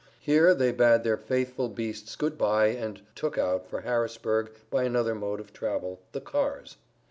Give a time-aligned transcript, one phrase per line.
[0.19, 5.13] Here they bade their faithful beasts good bye and "took out" for Harrisburg by another
[5.13, 6.77] mode of travel, the cars.